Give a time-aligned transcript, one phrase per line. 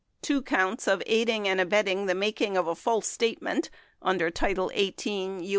[0.23, 3.69] 610, two counts of aiding and abetting the making of a false statement
[4.01, 5.49] under 18 U.